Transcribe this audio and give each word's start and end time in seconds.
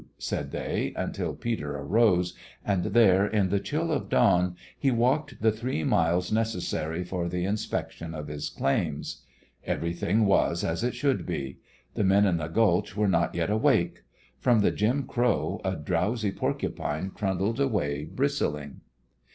_"said 0.17 0.49
they, 0.49 0.93
until 0.95 1.35
Peter 1.35 1.77
arose, 1.77 2.33
and 2.65 2.85
there, 2.85 3.23
in 3.27 3.49
the 3.49 3.59
chill 3.59 3.91
of 3.91 4.09
dawn, 4.09 4.55
he 4.75 4.89
walked 4.89 5.39
the 5.43 5.51
three 5.51 5.83
miles 5.83 6.31
necessary 6.31 7.03
for 7.03 7.29
the 7.29 7.45
inspection 7.45 8.15
of 8.15 8.27
his 8.27 8.49
claims. 8.49 9.21
Everything 9.63 10.25
was 10.25 10.63
as 10.63 10.83
it 10.83 10.95
should 10.95 11.23
be. 11.23 11.59
The 11.93 12.03
men 12.03 12.25
in 12.25 12.37
the 12.37 12.47
gulch 12.47 12.97
were 12.97 13.07
not 13.07 13.35
yet 13.35 13.51
awake. 13.51 14.01
From 14.39 14.61
the 14.61 14.71
Jim 14.71 15.03
Crow 15.05 15.61
a 15.63 15.75
drowsy 15.75 16.31
porcupine 16.31 17.11
trundled 17.15 17.59
away 17.59 18.05
bristling. 18.05 18.81